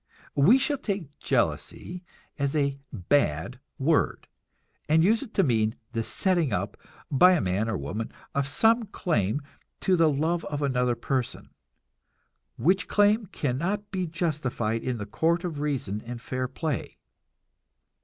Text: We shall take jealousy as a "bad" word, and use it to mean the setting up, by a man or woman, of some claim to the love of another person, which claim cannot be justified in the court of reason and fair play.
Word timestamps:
We 0.33 0.57
shall 0.57 0.79
take 0.79 1.15
jealousy 1.19 2.03
as 2.39 2.55
a 2.55 2.79
"bad" 2.91 3.59
word, 3.77 4.27
and 4.89 5.03
use 5.03 5.21
it 5.21 5.31
to 5.35 5.43
mean 5.43 5.75
the 5.91 6.01
setting 6.01 6.51
up, 6.51 6.75
by 7.11 7.33
a 7.33 7.39
man 7.39 7.69
or 7.69 7.77
woman, 7.77 8.11
of 8.33 8.47
some 8.47 8.87
claim 8.87 9.43
to 9.81 9.95
the 9.95 10.09
love 10.09 10.43
of 10.45 10.63
another 10.63 10.95
person, 10.95 11.51
which 12.57 12.87
claim 12.87 13.27
cannot 13.27 13.91
be 13.91 14.07
justified 14.07 14.81
in 14.81 14.97
the 14.97 15.05
court 15.05 15.43
of 15.43 15.59
reason 15.59 16.01
and 16.03 16.19
fair 16.19 16.47
play. 16.47 16.97